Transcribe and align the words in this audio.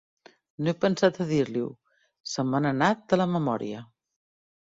No 0.67 0.71
he 0.71 0.77
pensat 0.85 1.19
a 1.25 1.27
dir-li-ho: 1.31 1.67
se 2.33 2.47
me 2.49 2.63
n'ha 2.65 2.73
anat 2.79 3.05
de 3.15 3.21
la 3.23 3.29
memòria. 3.37 3.85